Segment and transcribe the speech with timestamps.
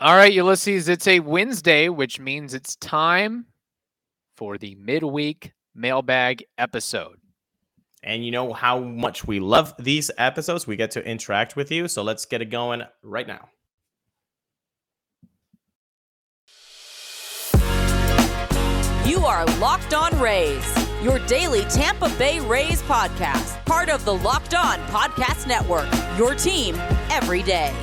[0.00, 3.46] All right, Ulysses, it's a Wednesday, which means it's time
[4.36, 7.18] for the midweek mailbag episode.
[8.04, 10.68] And you know how much we love these episodes.
[10.68, 11.88] We get to interact with you.
[11.88, 13.48] So let's get it going right now.
[19.04, 20.64] You are Locked On Rays,
[21.02, 26.76] your daily Tampa Bay Rays podcast, part of the Locked On Podcast Network, your team
[27.10, 27.74] every day.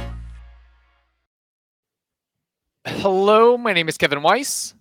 [2.87, 4.75] Hello, my name is Kevin Weiss.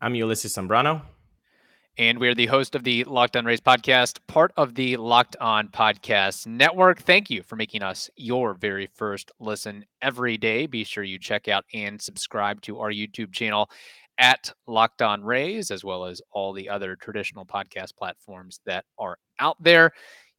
[0.00, 1.02] I'm Ulysses Zambrano.
[1.96, 5.34] And we are the host of the Locked On Rays podcast, part of the Locked
[5.40, 7.00] On Podcast Network.
[7.00, 10.66] Thank you for making us your very first listen every day.
[10.66, 13.68] Be sure you check out and subscribe to our YouTube channel
[14.18, 19.18] at Locked On Rays, as well as all the other traditional podcast platforms that are
[19.40, 19.90] out there.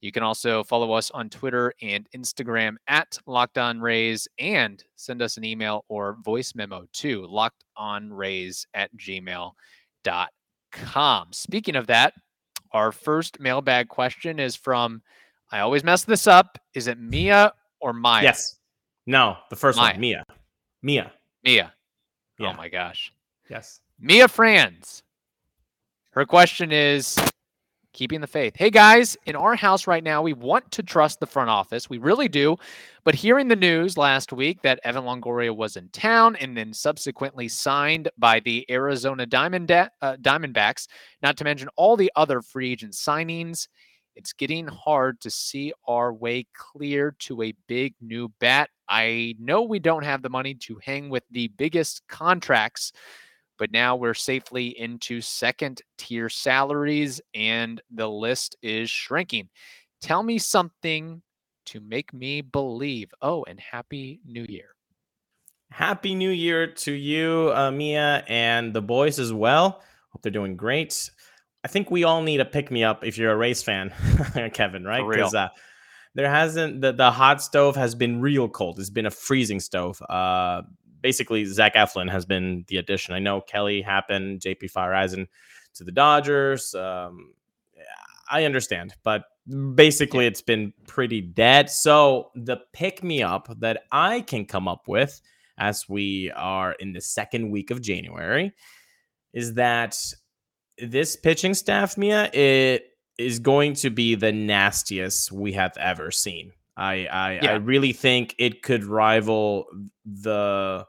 [0.01, 5.21] You can also follow us on Twitter and Instagram at Locked On Rays and send
[5.21, 9.53] us an email or voice memo to lockedonrays at gmail.com.
[11.31, 12.13] Speaking of that,
[12.71, 15.01] our first mailbag question is from,
[15.51, 16.57] I always mess this up.
[16.73, 17.51] Is it Mia
[17.81, 18.23] or Maya?
[18.23, 18.57] Yes.
[19.05, 19.93] No, the first Maya.
[19.93, 20.23] one, Mia.
[20.81, 21.11] Mia.
[21.43, 21.73] Mia.
[22.39, 22.53] Oh yeah.
[22.53, 23.11] Oh my gosh.
[23.49, 23.81] Yes.
[23.99, 25.03] Mia Franz.
[26.11, 27.17] Her question is
[27.99, 28.55] keeping the faith.
[28.55, 31.89] Hey guys, in our house right now, we want to trust the front office.
[31.89, 32.55] We really do.
[33.03, 37.49] But hearing the news last week that Evan Longoria was in town and then subsequently
[37.49, 40.87] signed by the Arizona Diamond uh, Diamondbacks,
[41.21, 43.67] not to mention all the other free agent signings,
[44.15, 48.69] it's getting hard to see our way clear to a big new bat.
[48.87, 52.93] I know we don't have the money to hang with the biggest contracts
[53.59, 59.49] but now we're safely into second tier salaries and the list is shrinking.
[60.01, 61.21] Tell me something
[61.67, 63.11] to make me believe.
[63.21, 64.69] Oh, and happy new year.
[65.71, 69.83] Happy New Year to you, uh, Mia, and the boys as well.
[70.11, 71.11] Hope they're doing great.
[71.63, 73.93] I think we all need a pick me up if you're a race fan,
[74.53, 75.07] Kevin, right?
[75.07, 75.49] Because uh,
[76.15, 78.79] there hasn't the, the hot stove has been real cold.
[78.79, 80.01] It's been a freezing stove.
[80.09, 80.63] Uh,
[81.01, 83.13] basically, Zach Eflin has been the addition.
[83.13, 85.27] I know Kelly happened, JP Feyereisen
[85.75, 86.73] to the Dodgers.
[86.75, 87.33] Um,
[88.29, 89.23] I understand, but
[89.75, 91.69] basically, it's been pretty dead.
[91.69, 95.19] So the pick me up that I can come up with
[95.57, 98.53] as we are in the second week of January
[99.33, 99.97] is that
[100.77, 102.85] this pitching staff, Mia, it
[103.17, 106.53] is going to be the nastiest we have ever seen.
[106.79, 107.51] I I, Yeah.
[107.51, 109.67] I really think it could rival
[110.05, 110.85] the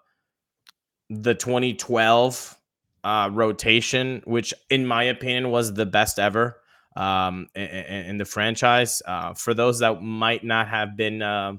[1.11, 2.57] the 2012
[3.03, 6.61] uh, rotation, which in my opinion was the best ever
[6.97, 9.03] um, in, in the franchise.
[9.07, 11.55] Uh, for those that might not have been uh,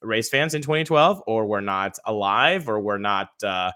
[0.00, 3.72] race fans in 2012, or were not alive, or were not uh,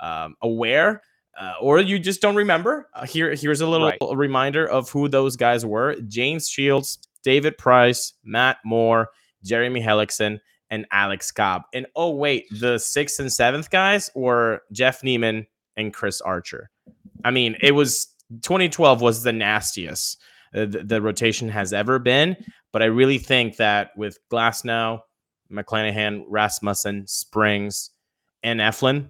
[0.00, 1.02] um, aware,
[1.38, 3.98] uh, or you just don't remember, uh, here here's a little Right.
[4.16, 9.08] reminder of who those guys were: James Shields, David Price, Matt Moore,
[9.44, 10.40] Jeremy Hellickson,
[10.70, 11.62] and Alex Cobb.
[11.74, 15.46] And oh wait, the sixth and seventh guys were Jeff Niemann
[15.76, 16.70] and Chris Archer.
[17.24, 18.06] I mean, it was
[18.42, 20.18] 2012 was the nastiest
[20.54, 22.36] uh, the, the rotation has ever been.
[22.72, 25.00] But I really think that with Glasnow,
[25.50, 27.90] McClanahan, Rasmussen, Springs,
[28.42, 29.08] and Eflin,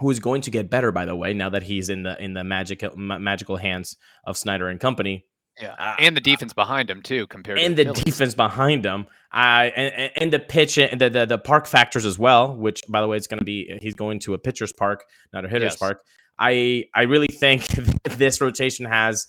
[0.00, 2.34] who is going to get better, by the way, now that he's in the in
[2.34, 5.24] the magical magical hands of Snyder and company,
[5.60, 5.74] Yeah.
[5.78, 8.04] Uh, and the defense behind him, too, compared and to the Phillies.
[8.04, 9.06] defense behind him.
[9.32, 12.54] I and, and- and the pitch and the, the the park factors as well.
[12.54, 15.44] Which, by the way, it's going to be he's going to a pitcher's park, not
[15.44, 15.76] a hitter's Yes.
[15.78, 16.04] park.
[16.38, 17.66] I I really think
[18.04, 19.26] this rotation has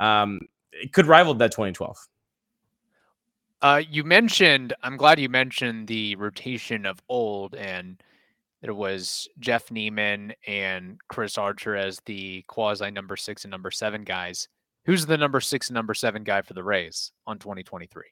[0.00, 0.40] um
[0.72, 1.96] it could rival that 2012.
[3.62, 8.02] Uh, you mentioned, I'm glad you mentioned the rotation of old, and
[8.60, 14.02] there was Jeff Niemann and Chris Archer as the quasi number six and number seven
[14.04, 14.48] guys.
[14.86, 18.04] Who's the number six and number seven guy for the Rays on 2023?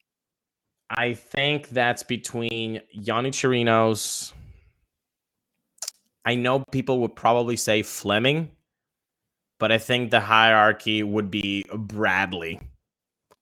[0.91, 4.33] I think that's between Yonny Chirinos.
[6.25, 8.51] I know people would probably say Fleming,
[9.61, 12.61] but I think the hierarchy would be Bradley.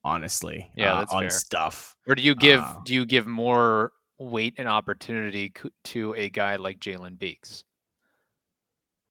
[0.05, 1.31] Honestly, Yeah, uh, that's on fair.
[1.31, 1.97] stuff.
[2.09, 5.53] Or do you give Uh, do you give more weight and opportunity
[5.85, 7.65] to a guy like Jalen Beeks?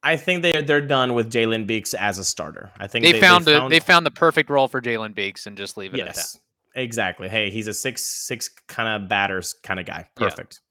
[0.04, 2.72] I think they they're done with Jalen Beeks as a starter.
[2.80, 5.78] I think They, found a, they found the perfect role for Jalen Beeks and just
[5.78, 6.16] leave it at that.
[6.16, 6.40] yes,
[6.76, 7.30] exactly.
[7.30, 10.08] Hey, he's a six six kind of batters kind of guy.
[10.20, 10.62] Yeah, Perfect.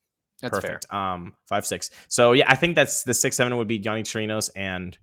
[0.43, 0.93] That's Perfect.
[0.93, 1.91] Um, five six.
[2.09, 4.97] So yeah, I think that's the six seven would be Yonny Chirinos and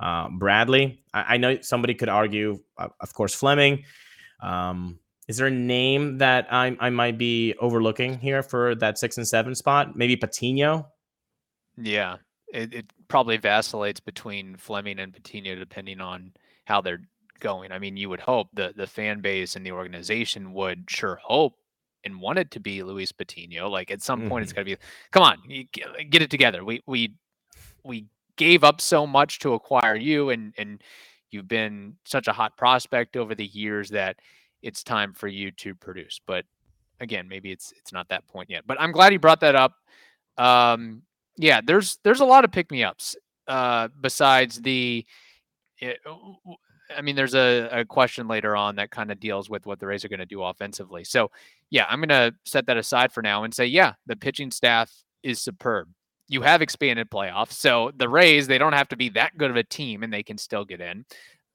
[0.00, 1.02] uh, Bradley.
[1.12, 3.84] I, I know somebody could argue, uh, of course, Fleming.
[4.40, 4.98] Um,
[5.28, 9.26] is there a name that I I might be overlooking here for that six and
[9.26, 9.96] seven spot?
[9.96, 10.88] Maybe Patino.
[11.76, 12.16] Yeah.
[12.54, 16.32] It, it probably vacillates between Fleming and Patino depending on
[16.66, 17.02] how they're
[17.40, 17.72] going.
[17.72, 21.54] I mean, you would hope the the fan base and the organization would sure hope
[22.04, 23.68] and want it to be Luis Patino.
[23.68, 24.56] Like at some point, it's Mm-hmm.
[24.56, 24.76] got to be,
[25.10, 25.38] come on,
[26.10, 26.64] get it together.
[26.64, 27.14] We we
[27.84, 28.06] we
[28.36, 30.82] gave up so much to acquire you, and and
[31.30, 34.16] you've been such a hot prospect over the years that
[34.62, 36.20] it's time for you to produce.
[36.26, 36.46] But
[37.00, 38.64] again, maybe it's it's not that point yet.
[38.66, 39.74] But I'm glad you brought that up.
[40.38, 41.02] Um,
[41.36, 43.16] yeah, there's there's a lot of pick me ups.
[43.46, 45.04] Uh, besides the,
[45.80, 46.56] w- w-
[46.96, 49.86] I mean, there's a, a question later on that kind of deals with what the
[49.86, 51.04] Rays are going to do offensively.
[51.04, 51.30] So,
[51.68, 54.90] yeah, I'm going to set that aside for now and say, yeah, the pitching staff
[55.22, 55.88] is superb.
[56.26, 59.56] You have expanded playoffs, so the Rays they don't have to be that good of
[59.56, 61.04] a team, and they can still get in.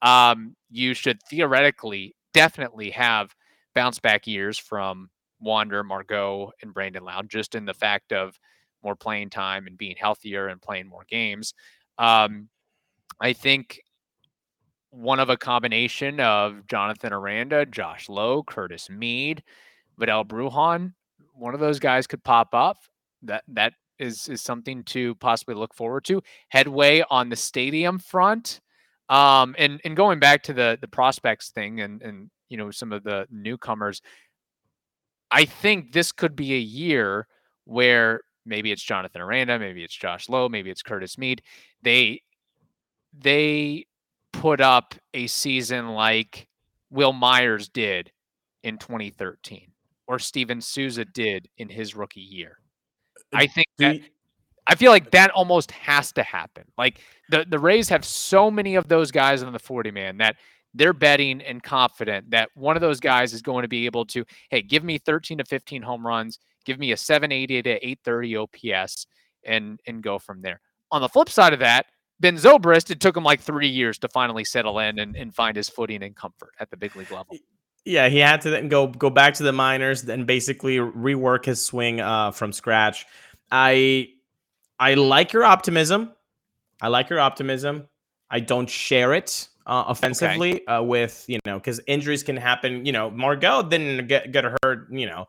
[0.00, 3.34] Um, you should theoretically, definitely have
[3.74, 5.10] bounce back years from
[5.40, 8.38] Wander, Margot, and Brandon Lowe, just in the fact of
[8.82, 11.54] more playing time and being healthier and playing more games.
[11.98, 12.48] Um,
[13.20, 13.80] I think
[14.90, 19.42] one of a combination of Jonathan Aranda, Josh Lowe, Curtis Mead,
[19.98, 20.94] Vidal Bruján,
[21.34, 22.78] one of those guys could pop up.
[23.22, 26.22] That that is is something to possibly look forward to.
[26.48, 28.60] Headway on the stadium front.
[29.08, 32.92] Um, and and going back to the the prospects thing and and you know some
[32.92, 34.00] of the newcomers,
[35.30, 37.26] I think this could be a year
[37.64, 41.42] where maybe it's Jonathan Aranda, maybe it's Josh Lowe, maybe it's Curtis Mead.
[41.82, 42.22] They
[43.18, 43.86] they
[44.32, 46.46] put up a season like
[46.90, 48.12] Wil Myers did
[48.62, 49.72] in 2013
[50.06, 52.58] or Steven Souza did in his rookie year.
[53.32, 54.00] Uh, I think that
[54.66, 56.64] I feel like uh that almost has to happen.
[56.76, 57.00] Like
[57.30, 60.36] the the Rays have so many of those guys on the 40 man that
[60.74, 64.24] they're betting and confident that one of those guys is going to be able to,
[64.50, 69.06] hey, give me 13 to 15 home runs, give me a 780 to 830 OPS,
[69.44, 70.60] and and go from there.
[70.90, 71.86] On the flip side of that,
[72.20, 75.56] Ben Zobrist, it took him like three years to finally settle in and, and find
[75.56, 77.36] his footing and comfort at the big league level.
[77.86, 81.64] Yeah, he had to then go go back to the minors, then basically rework his
[81.64, 83.06] swing uh, from scratch.
[83.50, 84.10] I
[84.78, 86.12] I like your optimism.
[86.82, 87.88] I like your optimism.
[88.30, 92.84] I don't share it uh, offensively uh, with you know because injuries can happen.
[92.84, 94.88] You know, Margot didn't get get hurt.
[94.92, 95.26] You know,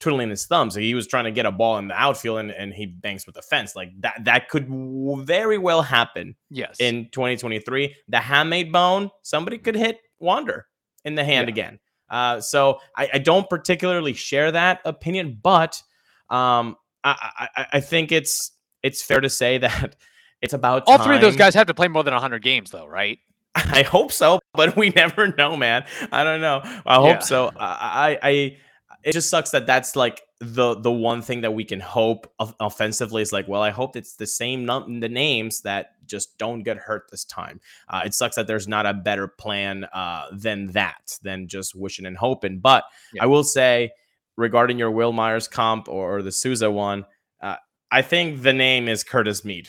[0.00, 0.74] twiddling his thumbs.
[0.74, 3.24] So He was trying to get a ball in the outfield and, and he banks
[3.26, 3.76] with the fence.
[3.76, 6.76] Like that that could very well happen Yes.
[6.80, 7.94] in 2023.
[8.08, 10.66] The hamate bone, somebody could hit Wander
[11.04, 11.52] in the hand Yeah.
[11.52, 11.78] again.
[12.10, 15.80] Uh, so I, I don't particularly share that opinion, but
[16.28, 18.52] um, I, I, I think it's
[18.82, 19.96] it's fair to say that
[20.42, 22.86] it's about all three of those guys have to play more than 100 games, though,
[22.86, 23.18] right?
[23.54, 25.84] I hope so, but we never know, man.
[26.10, 26.60] I don't know.
[26.86, 27.18] I hope Yeah.
[27.20, 27.50] so.
[27.58, 28.56] I, I, I,
[29.04, 32.54] it just sucks that that's like the the one thing that we can hope of
[32.60, 36.62] offensively is like, well, I hope it's the same num- the names that just don't
[36.62, 37.60] get hurt this time.
[37.88, 42.06] Uh, it sucks that there's not a better plan uh, than that, than just wishing
[42.06, 42.58] and hoping.
[42.58, 43.24] But Yeah.
[43.24, 43.92] I will say,
[44.36, 47.04] regarding your Wil Myers comp or, or the Souza one,
[47.40, 47.56] uh,
[47.90, 49.68] I think the name is Curtis Mead.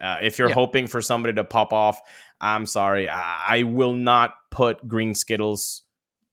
[0.00, 0.54] Uh, if you're Yeah.
[0.54, 2.00] hoping for somebody to pop off,
[2.40, 3.08] I'm sorry.
[3.08, 5.82] I, I will not put green Skittles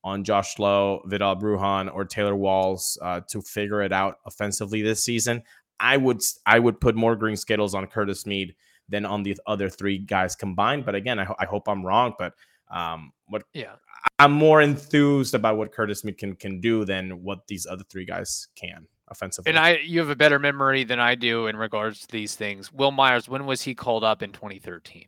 [0.03, 5.03] on Josh Lowe, Vidal Bruján, or Taylor Walls uh, to figure it out offensively this
[5.03, 5.44] season.
[5.79, 8.55] I would I would put more green Skittles on Curtis Mead
[8.89, 10.85] than on the other three guys combined.
[10.85, 12.13] But again, I, ho- I hope I'm wrong.
[12.19, 12.33] But
[12.69, 13.73] um, what Yeah.
[14.19, 18.06] I'm more enthused about what Curtis Mead can can do than what these other three
[18.06, 19.49] guys can offensively.
[19.49, 22.71] And I, you have a better memory than I do in regards to these things.
[22.73, 25.06] Wil Myers, when was he called up in 2013?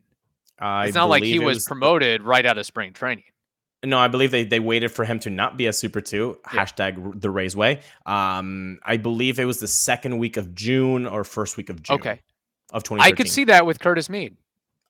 [0.59, 3.25] I It's not like he it was, promoted right out of spring training.
[3.83, 6.39] No, I believe they, they waited for him to not be a super two.
[6.53, 6.65] Yeah.
[6.65, 7.81] Hashtag the Rays way.
[8.05, 11.95] Um, I believe it was the second week of June or first week of June.
[11.95, 12.21] Okay.
[12.71, 13.03] Of twenty.
[13.03, 14.35] I could see that with Curtis Mead.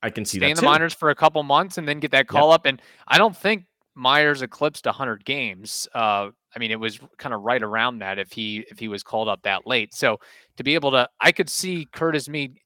[0.02, 0.68] I can see Stay that in the too.
[0.68, 2.66] minors for a couple months and then get that call up.
[2.66, 5.88] And I don't think Myers eclipsed 100 games.
[5.94, 9.04] Uh, I mean, it was kind of right around that if he if he was
[9.04, 9.94] called up that late.
[9.94, 10.20] So
[10.58, 12.60] to be able to, I could see Curtis Mead,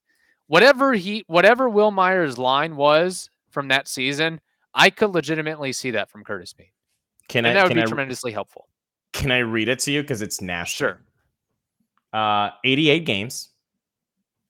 [0.49, 4.41] whatever he whatever Wil Myers' line was from that season,
[4.73, 6.71] I could legitimately see that from Curtis Mead,
[7.29, 8.67] Can and I that would be I, tremendously helpful.
[9.13, 10.89] can I read it to you because it's national?
[10.89, 11.01] Sure.
[12.11, 13.49] Uh, 88 games,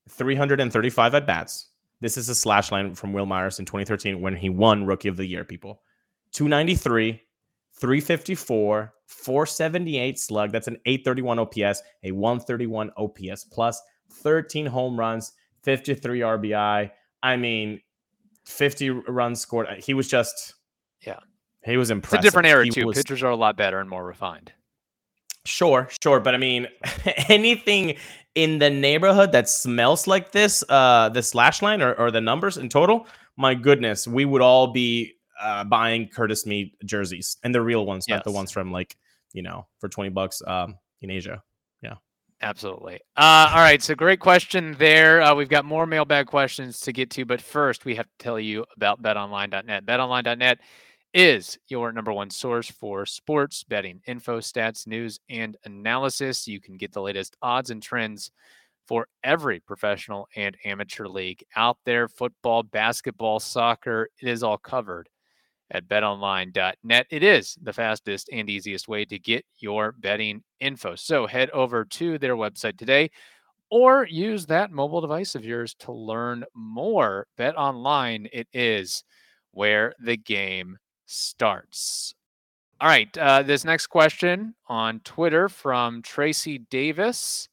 [0.09, 1.67] 335 at bats.
[2.01, 5.17] This is a slash line from Wil Myers in 2013 when he won Rookie of
[5.17, 5.43] the Year.
[5.43, 5.81] People,
[6.31, 7.21] 293,
[7.73, 10.51] 354, 478 slug.
[10.53, 16.91] That's an 831 OPS, a 131 OPS plus, 13 home runs, 53 RBI.
[17.23, 17.81] I mean,
[18.45, 19.67] 50 runs scored.
[19.83, 20.55] He was just,
[21.05, 21.19] Yeah.
[21.65, 22.25] he was impressed.
[22.25, 22.39] It's impressive.
[22.39, 22.87] a different era He too.
[22.87, 24.51] was- Pitchers are a lot better and more refined.
[25.45, 26.67] Sure, sure, but I mean,
[27.29, 27.95] anything
[28.35, 32.57] in the neighborhood that smells like this, uh, the slash line or, or the numbers
[32.57, 37.61] in total, my goodness, we would all be uh, buying Curtis Mead jerseys and the
[37.61, 38.97] real ones, not the ones from like,
[39.33, 41.41] you know, for 20 bucks um, in Asia.
[42.41, 43.01] Absolutely.
[43.17, 43.81] Uh, all right.
[43.81, 45.21] So great question there.
[45.21, 48.39] Uh, we've got more mailbag questions to get to, but first we have to tell
[48.39, 49.85] you about betonline.net.
[49.85, 50.59] Betonline.net
[51.13, 56.47] is your number one source for sports betting info, stats, news, and analysis.
[56.47, 58.31] You can get the latest odds and trends
[58.87, 64.07] for every professional and amateur league out there football, basketball, soccer.
[64.21, 65.09] It is all covered
[65.71, 67.07] at betonline.net.
[67.09, 70.95] It is the fastest and easiest way to get your betting info.
[70.95, 73.11] So head over to their website today
[73.69, 77.27] or use that mobile device of yours to learn more.
[77.37, 79.03] Bet online, it is
[79.51, 82.15] where the game starts.
[82.81, 83.15] All right.
[83.17, 87.49] Uh, this next question on Twitter from Tracy Davis.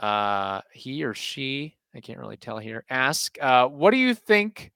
[0.00, 4.70] Uh, he or she, I can't really tell here, ask, uh, what do you think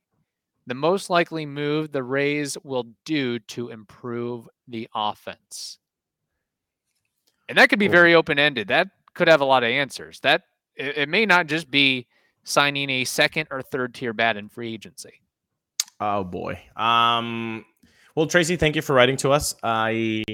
[0.66, 5.78] the most likely move the Rays will do to improve the offense?
[7.48, 8.68] And that could be very open ended.
[8.68, 10.20] That could have a lot of answers.
[10.20, 10.42] That
[10.76, 12.06] it, it may not just be
[12.44, 15.20] signing a second or third tier bat in free agency.
[16.00, 16.60] Oh boy.
[16.76, 17.64] Um
[18.14, 19.54] well Tracy, thank you for writing to us.
[19.62, 20.24] I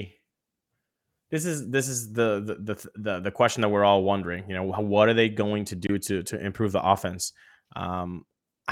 [1.29, 4.55] this is this is the the the the, the question that we're all wondering, you
[4.55, 7.33] know, what are they going to do to to improve the offense?
[7.75, 8.25] Um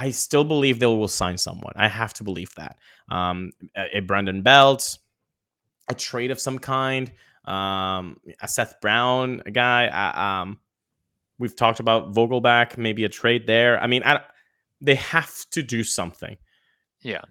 [0.06, 1.74] I still believe they will sign someone.
[1.76, 2.78] I have to believe that.
[3.10, 4.98] Um a, a Brandon Belt,
[5.90, 7.12] a trade of some kind,
[7.46, 10.60] um a Seth Brown a guy, uh, um
[11.40, 13.80] we've talked about Vogelbach, maybe a trade there.
[13.82, 14.22] I mean, I,
[14.82, 16.38] they have to do something
[17.02, 17.22] Yeah.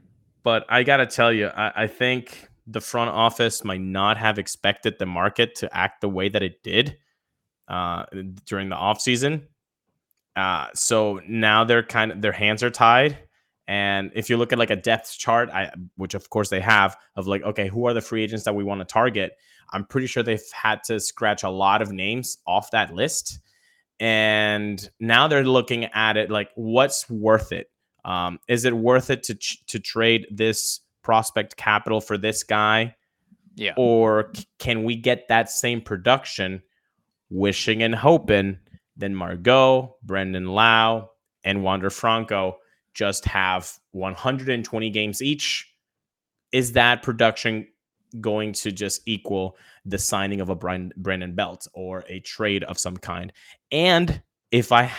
[0.42, 4.94] but I gotta tell you, I, I think the front office might not have expected
[4.99, 6.99] the market to act the way that it did
[7.68, 8.04] uh,
[8.44, 9.42] during the offseason.
[10.37, 13.19] Uh, so now they're kind of their hands are tied.
[13.66, 16.97] And if you look at like a depth chart, I, which of course they have,
[17.16, 19.33] of like, okay, who are the free agents that we want to target?
[19.73, 23.40] I'm pretty sure they've had to scratch a lot of names off that list.
[23.99, 27.71] And now they're looking at it like, what's worth it?
[28.05, 32.95] Um, is it worth it to ch- to trade this prospect capital for this guy,
[33.57, 33.73] Yeah.
[33.76, 36.62] or c- can we get that same production,
[37.31, 38.59] wishing and hoping?
[38.96, 41.10] Then Margot, Brandon Lowe,
[41.44, 42.58] and Wander Franco
[42.94, 45.72] just have 120 games each.
[46.52, 47.68] Is that production
[48.20, 52.78] going to just equal the signing of a Brian, Brandon Belt or a trade of
[52.78, 53.32] some kind?
[53.70, 54.90] And if I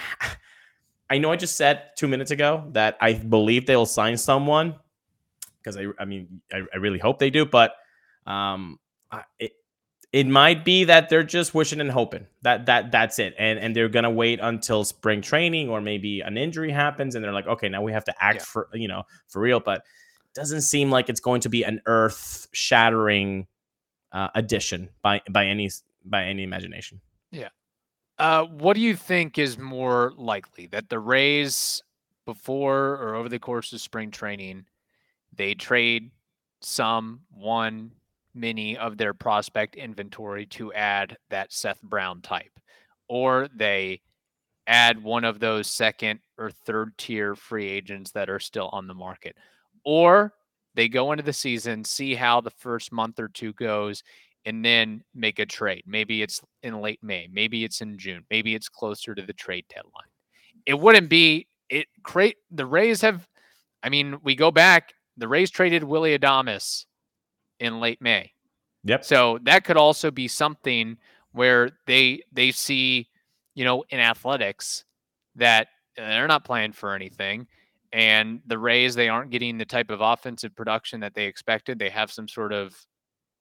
[1.10, 4.76] I know I just said two minutes ago that I believe they'll sign someone
[5.60, 7.74] because I, I mean, I, I really hope they do, but
[8.26, 8.78] um,
[9.12, 9.54] I- it,
[10.14, 13.76] it might be that they're just wishing and hoping that that that's it, and and
[13.76, 17.70] they're gonna wait until spring training or maybe an injury happens, and they're like, okay,
[17.70, 18.44] now we have to act Yeah.
[18.46, 19.84] for you know for real, but
[20.34, 23.48] doesn't seem like it's going to be an earth shattering
[24.12, 25.70] uh, addition by by any
[26.06, 27.02] by any imagination.
[27.32, 27.50] Yeah.
[28.20, 31.84] Uh, what do you think is more likely that the Rays,
[32.26, 34.66] before or over the course of spring training,
[35.36, 36.10] they trade
[36.62, 37.92] some, one,
[38.38, 42.52] many of their prospect inventory to add that Seth Brown type,
[43.10, 44.02] or they
[44.68, 48.94] add one of those second or third tier free agents that are still on the
[48.94, 49.36] market,
[49.84, 50.34] or
[50.76, 54.04] they go into the season, see how the first month or two goes,
[54.46, 55.84] and then make a trade.
[55.88, 59.66] Maybe it's in late May, maybe it's in June, maybe it's closer to the trade
[59.70, 60.08] deadline.
[60.66, 63.28] It wouldn't be it create the Rays have
[63.84, 66.87] I mean, we go back, the Rays traded Willy Adames
[67.60, 68.32] in late May.
[68.84, 69.06] Yep.
[69.06, 70.98] So that could also be something
[71.32, 73.10] where they they see,
[73.54, 74.86] you know, in athletics
[75.36, 77.48] that they're not playing for anything
[77.94, 81.80] and the Rays they aren't getting the type of offensive production that they expected.
[81.80, 82.76] They have some sort of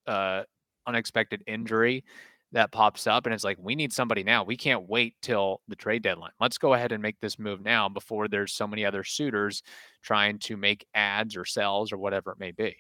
[0.06, 0.42] uh
[0.86, 2.04] unexpected injury
[2.52, 4.44] that pops up and it's like we need somebody now.
[4.44, 6.30] We can't wait till the trade deadline.
[6.40, 9.62] Let's go ahead and make this move now before there's so many other suitors
[10.02, 12.76] trying to make ads or sells or whatever it may be.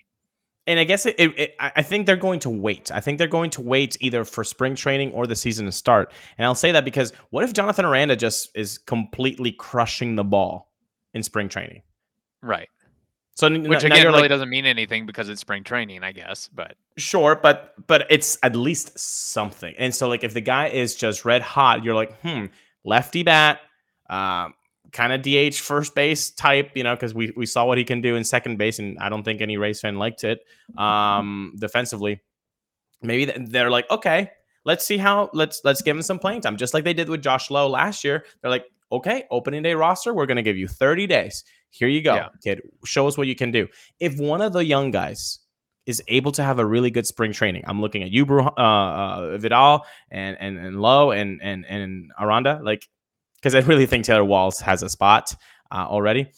[0.66, 2.90] And I guess it, it, it- I think they're going to wait.
[2.90, 6.12] I think they're going to wait either for spring training or the season to start.
[6.38, 10.72] And I'll say that because what if Jonathan Aranda just is completely crushing the ball
[11.14, 11.82] in spring training?
[12.42, 12.68] Right.
[13.36, 16.48] So Which now again really like, doesn't mean anything because it's spring training, I guess.
[16.48, 19.74] But sure, but but it's at least something.
[19.78, 22.46] And so like if the guy is just red hot, you're like, hmm,
[22.82, 23.60] lefty bat,
[24.08, 24.54] um,
[24.96, 28.00] kind of DH first base type, you know, because we we saw what he can
[28.00, 30.40] do in second base, and I don't think any Rays fan liked it.
[30.78, 32.22] Um, defensively,
[33.02, 34.30] maybe they're like, okay,
[34.64, 37.22] let's see how let's let's give him some playing time, just like they did with
[37.22, 38.24] Josh Lowe last year.
[38.40, 41.44] They're like, okay, opening day roster, we're gonna give you 30 days.
[41.70, 42.28] Here you go, Yeah.
[42.42, 42.62] kid.
[42.86, 43.68] Show us what you can do.
[44.00, 45.40] If one of the young guys
[45.84, 49.36] is able to have a really good spring training, I'm looking at you, uh, uh,
[49.38, 52.88] Vidal, and and and Lowe, and and and Aranda, like,
[53.46, 55.32] because I really think Taylor Walls has a spot
[55.70, 56.32] uh, already.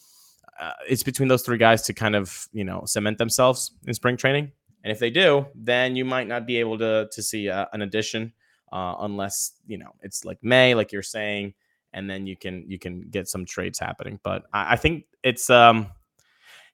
[0.59, 4.15] Uh, it's between those three guys to kind of you know cement themselves in spring
[4.15, 4.51] training.
[4.83, 7.81] And if they do, then you might not be able to to see uh, an
[7.81, 8.31] addition
[8.71, 11.55] uh, unless you know it's like May, like you're saying,
[11.93, 14.19] and then you can you can get some trades happening.
[14.21, 15.87] But I, I think it's um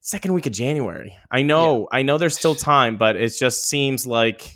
[0.01, 1.15] second week of January.
[1.31, 4.53] I know I know there's still time, but it just seems like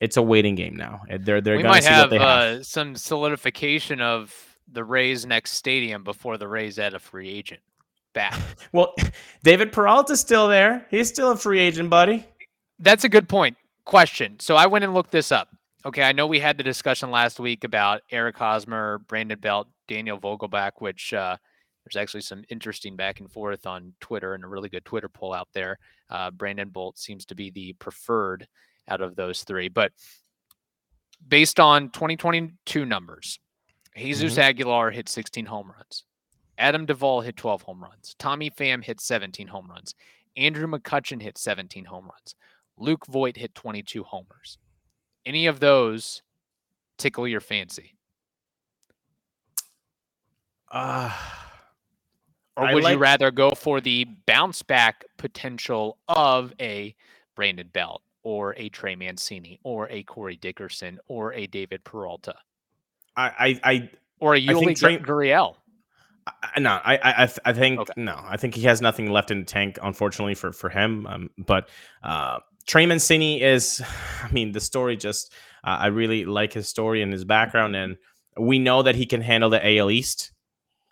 [0.00, 1.02] it's a waiting game now.
[1.06, 2.38] They're they're we gonna see have, what they have.
[2.42, 7.60] Uh, some solidification of the Rays' next stadium before the Rays add a free agent
[8.12, 8.38] back.
[8.72, 8.94] Well,
[9.42, 10.86] David Peralta's still there.
[10.90, 12.24] He's still a free agent, buddy.
[12.78, 13.56] That's a good point.
[13.84, 14.38] Question.
[14.38, 15.48] So I went and looked this up.
[15.84, 20.18] Okay, I know we had the discussion last week about Eric Hosmer, Brandon Belt, Daniel
[20.18, 21.36] Vogelbach, which uh,
[21.84, 25.32] there's actually some interesting back and forth on Twitter and a really good Twitter poll
[25.32, 25.78] out there.
[26.10, 28.46] Uh, Brandon Belt seems to be the preferred
[28.88, 29.90] out of those three, but
[31.26, 33.38] based on 2022 numbers,
[33.96, 36.04] Jesus Aguilar hit 16 home runs.
[36.58, 38.14] Adam Duvall hit 12 home runs.
[38.18, 39.94] Tommy Pham hit 17 home runs.
[40.36, 42.34] Andrew McCutchen hit 17 home runs.
[42.76, 44.58] Luke Voit hit 22 homers.
[45.26, 46.22] Any of those
[46.98, 47.94] tickle your fancy?
[50.70, 51.10] Uh,
[52.56, 56.94] Or would like- you rather go for the bounce back potential of a
[57.34, 62.34] Brandon Belt or a Trey Mancini or a Corey Dickerson or a David Peralta
[63.20, 65.56] I I I or a think Yuli Gurriel?
[66.26, 67.92] I- no, I, I, I think Okay.
[67.96, 71.06] no, I think he has nothing left in the tank, unfortunately for for him.
[71.06, 71.68] Um, but
[72.02, 73.82] uh, Trey Mancini is,
[74.22, 75.32] I mean, the story just,
[75.64, 77.96] uh, I really like his story and his background, and
[78.38, 80.32] we know that he can handle the AL East.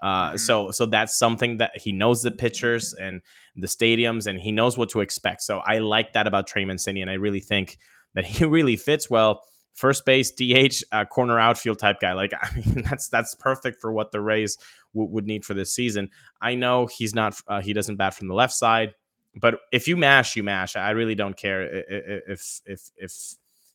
[0.03, 0.39] Uh, Mhm.
[0.41, 3.21] so so that's something that he knows the pitchers and
[3.57, 5.43] the stadiums, and he knows what to expect.
[5.43, 7.79] So I like that about Trey Mancini, and I really think
[8.15, 9.43] that he really fits well.
[9.75, 12.13] First base, DH, uh, corner outfield type guy.
[12.13, 14.59] Like I mean, that's that's perfect for what the Rays
[14.95, 16.11] w- would need for this season.
[16.41, 18.95] I know he's not uh, he doesn't bat from the left side,
[19.37, 20.77] but if you mash, you mash.
[20.77, 23.13] I really don't care if if if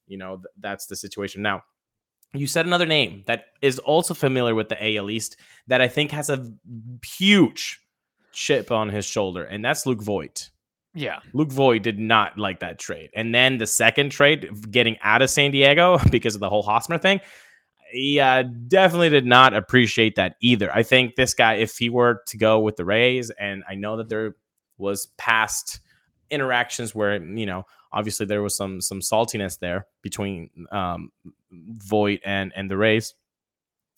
[0.08, 1.42] you know th- that's the situation.
[1.42, 1.64] Now,
[2.34, 6.12] you said another name that is also familiar with the AL East that I think
[6.12, 6.52] has a
[7.06, 7.80] huge
[8.32, 10.50] chip on his shoulder, and that's Luke Voit.
[10.94, 11.20] Yeah.
[11.34, 13.10] Luke Voit did not like that trade.
[13.16, 16.98] And then the second trade, getting out of San Diego because of the whole Hosmer
[16.98, 17.20] thing,
[17.92, 20.74] he uh, definitely did not appreciate that either.
[20.74, 23.98] I think this guy, if he were to go with the Rays, and I know
[23.98, 24.36] that there
[24.78, 25.80] was past
[26.32, 31.12] interactions where you know obviously there was some some saltiness there between um,
[31.52, 33.14] Voit and and the Rays,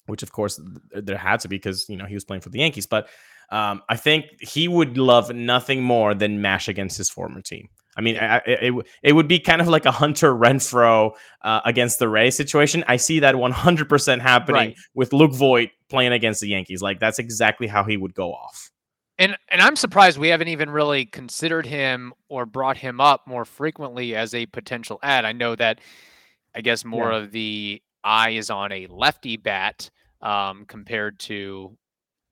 [0.07, 2.49] which of course th- there had to be because you know he was playing for
[2.49, 3.07] the Yankees, but.
[3.49, 7.69] Um, I think he would love nothing more than mash against his former team.
[7.97, 11.11] I mean, I, it, it, it would be kind of like a Hunter Renfroe
[11.43, 12.83] uh, against the Rays situation.
[12.87, 14.75] I see that 100% happening Right.
[14.95, 16.81] with Luke Voit playing against the Yankees.
[16.81, 18.69] Like, that's exactly how he would go off.
[19.17, 23.45] And and I'm surprised we haven't even really considered him or brought him up more
[23.45, 25.23] frequently as a potential ad.
[25.23, 25.79] I know that
[26.53, 27.17] I guess more Yeah.
[27.19, 29.89] of the eye is on a lefty bat
[30.21, 31.77] um, compared to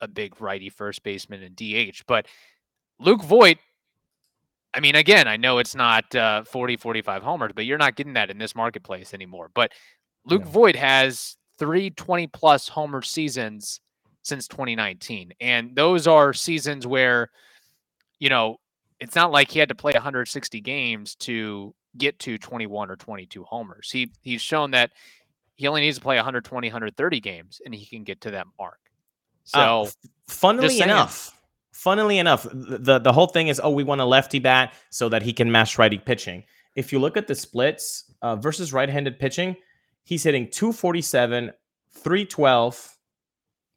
[0.03, 2.03] a big righty first baseman and DH.
[2.05, 2.27] But
[2.99, 3.57] Luke Voit,
[4.73, 8.13] I mean, again, I know it's not uh, 40, 45 homers, but you're not getting
[8.13, 9.49] that in this marketplace anymore.
[9.53, 9.71] But
[10.25, 10.51] Luke Yeah.
[10.51, 13.79] Voit has three 20 plus homer seasons
[14.23, 15.33] since 2019.
[15.39, 17.29] And those are seasons where,
[18.19, 18.57] you know,
[18.99, 23.43] it's not like he had to play 160 games to get to 21 or 22
[23.43, 23.89] homers.
[23.91, 24.91] He he's shown that
[25.55, 28.79] he only needs to play 120, 130 games and he can get to that mark.
[29.45, 29.86] So Uh,
[30.27, 31.38] funnily enough,
[31.71, 35.21] funnily enough, the the whole thing is, oh, we want a lefty bat so that
[35.21, 36.43] he can mash righty pitching.
[36.75, 39.56] If you look at the splits uh, versus right-handed pitching,
[40.03, 41.51] he's hitting 247,
[41.91, 42.97] 312,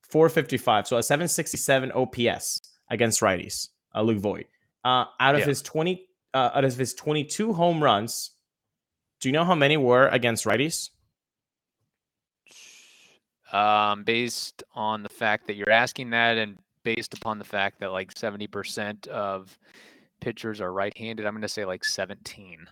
[0.08, 3.68] 455, so a 767 OPS against righties.
[3.94, 4.46] Uh, Luke Voit.
[4.84, 5.46] Uh, out of Yeah.
[5.46, 8.30] his 20, uh, out of his 22 home runs,
[9.20, 10.90] do you know how many were against righties?
[13.52, 17.92] Um, based on the fact that you're asking that and based upon the fact that
[17.92, 19.58] like 70% of
[20.20, 22.66] pitchers are right-handed, I'm going to say like 17.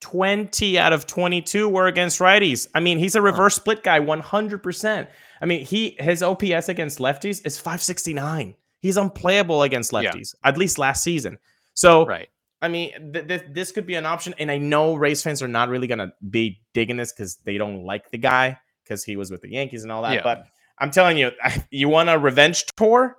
[0.00, 2.68] 20 out of 22 were against righties.
[2.74, 5.06] I mean, he's a reverse split guy 100%.
[5.40, 8.54] I mean, he his OPS against lefties is 569.
[8.80, 10.00] He's unplayable against Yeah.
[10.12, 11.38] lefties, at least last season.
[11.72, 12.28] So, Right.
[12.60, 15.48] I mean, th- th- this could be an option, and I know Rays fans are
[15.48, 19.30] not really gonna be digging this because they don't like the guy because he was
[19.30, 20.14] with the Yankees and all that.
[20.14, 20.22] Yeah.
[20.22, 20.46] But
[20.78, 21.30] I'm telling you,
[21.70, 23.16] you want a revenge tour,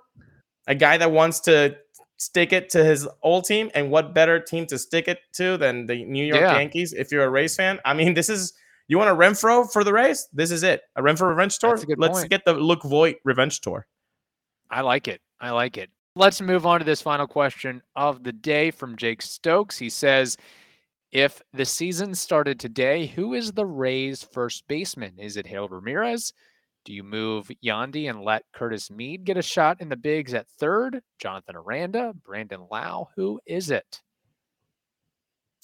[0.66, 1.76] a guy that wants to
[2.18, 5.86] stick it to his old team, and what better team to stick it to than
[5.86, 6.56] the New York Yeah.
[6.56, 6.92] Yankees?
[6.92, 8.54] If you're a Rays fan, I mean, this is
[8.88, 10.28] you want a Renfroe for the Rays.
[10.32, 11.70] This is it, a Renfroe revenge tour.
[11.70, 12.30] That's a good Let's point.
[12.30, 13.86] get the Luke Voit revenge tour.
[14.70, 15.20] I like it.
[15.40, 15.90] I like it.
[16.14, 19.76] Let's move on to this final question of the day from Jake Stokes.
[19.76, 20.38] He says,
[21.16, 25.18] if the season started today, who is the Rays' first baseman?
[25.18, 26.34] Is it Harold Ramirez?
[26.84, 30.46] Do you move Yandy and let Curtis Mead get a shot in the bigs at
[30.58, 31.00] third?
[31.18, 34.02] Jonathan Aranda, Brandon Lowe, who is it?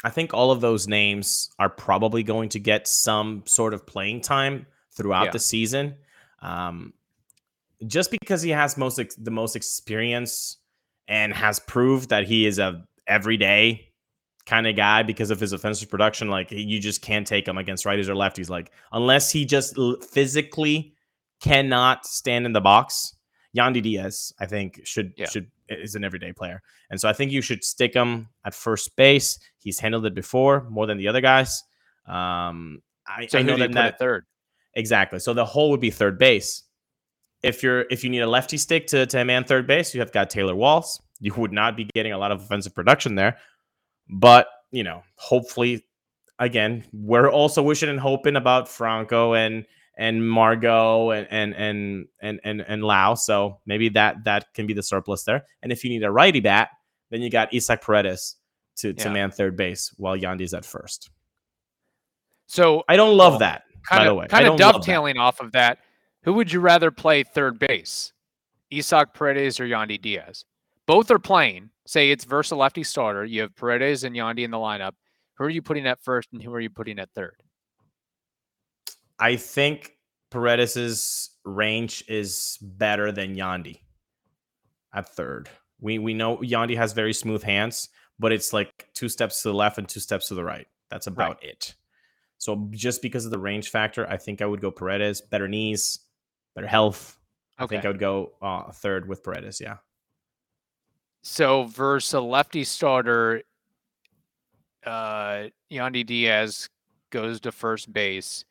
[0.02, 4.22] I think all of those names are probably going to get some sort of playing
[4.22, 4.64] time
[4.96, 5.30] throughout Yeah.
[5.32, 5.96] the season.
[6.40, 6.94] Um,
[7.86, 10.56] just because he has most ex- the most experience
[11.08, 13.91] and has proved that he is a everyday
[14.46, 16.28] kind of guy because of his offensive production.
[16.28, 18.50] Like you just can't take him against righties or lefties.
[18.50, 20.94] Like unless he just l- physically
[21.40, 23.14] cannot stand in the box.
[23.56, 25.28] Yandy Diaz, I think, should Yeah.
[25.28, 28.94] should is an everyday player, and so I think you should stick him at first
[28.96, 29.38] base.
[29.58, 31.62] He's handled it before more than the other guys.
[32.06, 34.24] Um, I, So I know that, that at third?
[34.74, 35.18] Exactly.
[35.18, 36.62] So the hole would be third base.
[37.42, 40.12] If you're if you need a lefty stick to to man third base, you have
[40.12, 41.00] got Taylor Walls.
[41.20, 43.38] You would not be getting a lot of offensive production there,
[44.08, 45.84] but you know, hopefully,
[46.38, 49.66] again, we're also wishing and hoping about Franco and
[49.98, 53.14] and Margot and and and and and, and Lowe.
[53.14, 55.44] So maybe that that can be the surplus there.
[55.62, 56.70] And if you need a righty bat,
[57.10, 58.36] then you got Isaac Paredes
[58.76, 59.12] to to Yeah.
[59.12, 61.10] man third base while Yandy's at first.
[62.46, 63.62] So I don't love Well, that.
[63.88, 64.78] kind by of the way, kind of don't love that.
[64.78, 65.78] dovetailing off of that,
[66.22, 68.12] who would you rather play third base?
[68.72, 70.44] Isaac Paredes or Yandy Diaz?
[70.86, 71.70] Both are playing.
[71.86, 73.24] Say it's versus a lefty starter.
[73.24, 74.92] You have Paredes and Yandy in the lineup.
[75.34, 77.42] Who are you putting at first and who are you putting at third?
[79.18, 79.96] I think
[80.30, 83.80] Paredes's range is better than Yandy
[84.94, 85.48] at third.
[85.80, 89.54] We we know Yandy has very smooth hands, but it's like two steps to the
[89.54, 90.66] left and two steps to the right.
[90.90, 91.74] That's about it.
[92.38, 95.20] So just because of the range factor, I think I would go Paredes.
[95.20, 96.00] Better knees,
[96.54, 97.18] better health.
[97.58, 99.60] I think I would go uh, third with Paredes.
[99.60, 99.76] Yeah.
[101.22, 103.42] So versus a lefty starter,
[104.84, 106.68] uh, Yandy Diaz
[107.10, 108.44] goes to first base.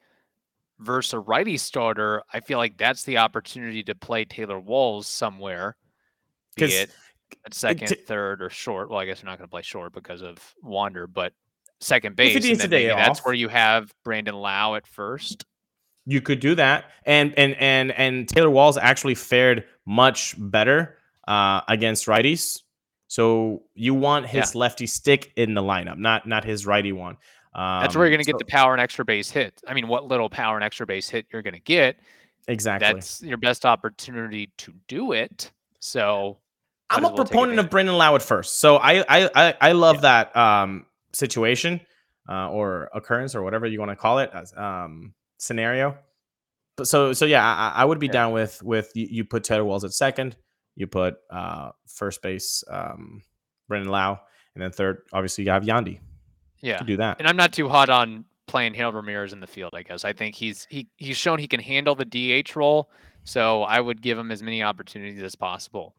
[0.80, 5.76] Versus a righty starter, I feel like that's the opportunity to play Taylor Walls somewhere,
[6.56, 6.90] be it
[7.46, 8.90] at second, t- third, or short.
[8.90, 11.34] Well, I guess you're not going to play short because of Wander, but
[11.82, 12.36] second base.
[12.36, 13.26] and then maybe that's off.
[13.28, 15.46] where you have Brandon Lowe at first.
[16.08, 21.62] You could do that, and and and and Taylor Walls actually fared much better uh,
[21.68, 22.62] against righties.
[23.08, 27.18] So you want his lefty stick in the lineup, not not his righty one.
[27.54, 29.62] Um, That's where you're going to get so- the power and extra base hit.
[29.68, 31.98] I mean, what little power and extra base hit you're going to get,
[32.48, 32.94] exactly.
[32.94, 35.52] that's your best opportunity to do it.
[35.80, 36.38] So
[36.90, 37.70] I'm a well proponent of.
[37.70, 41.82] Brandon Lowe at first, so I I I, I love that um, situation
[42.30, 45.98] uh, or occurrence or whatever you want to call it as um, scenario.
[46.78, 48.14] But so so yeah, I, I would be Yeah.
[48.14, 50.38] down with with you, you put Taylor Walls at second,
[50.76, 53.22] you put uh, first base um,
[53.68, 54.20] Brandon Lowe,
[54.56, 56.00] and then third, obviously you have Yandy
[56.62, 56.78] yeah.
[56.78, 57.18] to do that.
[57.20, 59.72] And I'm not too hot on playing Harold Ramirez in the field.
[59.74, 62.90] I guess I think he's he he's shown he can handle the DH role.
[63.24, 65.96] So I would give him as many opportunities as possible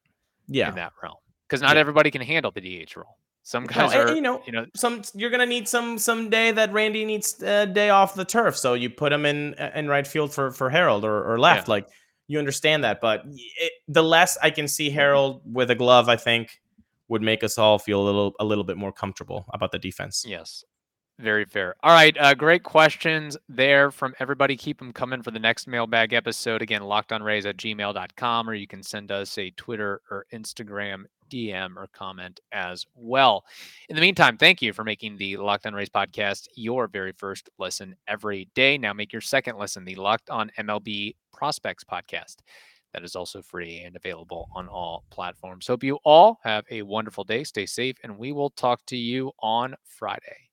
[0.48, 1.16] Yeah, in that realm
[1.48, 1.80] because not Yeah.
[1.80, 3.16] everybody can handle the DH role.
[3.44, 6.30] Some guys and- are, and, you know, you know, some you're gonna need some some
[6.30, 9.88] day that Randy needs a day off the turf, so you put him in in
[9.88, 11.68] right field for for Harold or, or left.
[11.68, 11.88] Like
[12.32, 16.16] you understand that, but it, the less I can see Harold with a glove, I
[16.16, 16.60] think
[17.08, 20.24] would make us all feel a little a little bit more comfortable about the defense.
[20.26, 20.64] Yes.
[21.18, 21.76] Very fair.
[21.82, 22.16] All right.
[22.18, 24.56] Uh, great questions there from everybody.
[24.56, 26.62] Keep them coming for the next mailbag episode.
[26.62, 31.86] Again, lockedonrays at gmail.com, or you can send us a Twitter or Instagram DM or
[31.92, 33.44] comment as well.
[33.88, 37.48] In the meantime, thank you for making the Locked On Rays podcast your very first
[37.58, 38.76] listen every day.
[38.76, 42.36] Now make your second listen, the Locked On MLB Prospects podcast.
[42.92, 45.66] That is also free and available on all platforms.
[45.66, 47.42] Hope you all have a wonderful day.
[47.44, 50.51] Stay safe, and we will talk to you on Friday.